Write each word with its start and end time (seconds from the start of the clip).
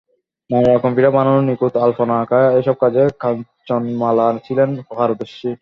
নানা 0.49 0.69
রকমের 0.69 0.93
পিঠা 0.95 1.11
বানানো, 1.11 1.41
নিখুঁত 1.41 1.73
আলপনা 1.77 2.13
আঁঁকা—এসব 2.17 2.75
কাজে 2.81 3.03
কাঞ্চনমালা 3.21 4.27
ছিলেন 4.45 4.69
পারদর্শী। 4.89 5.49